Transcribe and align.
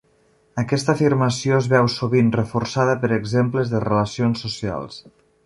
Aquesta 0.59 0.93
afirmació 0.95 1.59
es 1.63 1.67
veu 1.73 1.89
sovint 1.97 2.31
reforçada 2.37 2.97
per 3.05 3.13
exemples 3.19 3.75
de 3.75 3.83
relacions 3.85 4.45
socials. 4.49 4.99